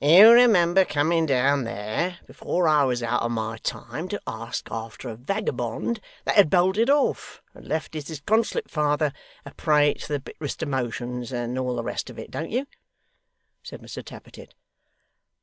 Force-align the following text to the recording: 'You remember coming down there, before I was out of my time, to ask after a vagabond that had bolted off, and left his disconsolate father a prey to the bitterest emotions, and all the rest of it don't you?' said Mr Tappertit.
'You 0.00 0.30
remember 0.32 0.86
coming 0.86 1.26
down 1.26 1.64
there, 1.64 2.16
before 2.26 2.66
I 2.66 2.84
was 2.84 3.02
out 3.02 3.20
of 3.20 3.32
my 3.32 3.58
time, 3.58 4.08
to 4.08 4.20
ask 4.26 4.66
after 4.70 5.10
a 5.10 5.14
vagabond 5.14 6.00
that 6.24 6.36
had 6.36 6.48
bolted 6.48 6.88
off, 6.88 7.42
and 7.52 7.68
left 7.68 7.92
his 7.92 8.04
disconsolate 8.04 8.70
father 8.70 9.12
a 9.44 9.52
prey 9.52 9.92
to 9.92 10.08
the 10.08 10.20
bitterest 10.20 10.62
emotions, 10.62 11.32
and 11.34 11.58
all 11.58 11.76
the 11.76 11.84
rest 11.84 12.08
of 12.08 12.18
it 12.18 12.30
don't 12.30 12.50
you?' 12.50 12.66
said 13.62 13.82
Mr 13.82 14.02
Tappertit. 14.02 14.54